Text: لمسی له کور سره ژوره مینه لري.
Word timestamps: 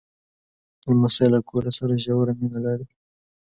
لمسی 0.89 1.27
له 1.33 1.39
کور 1.49 1.65
سره 1.79 1.93
ژوره 2.05 2.33
مینه 2.39 2.59
لري. 2.65 2.87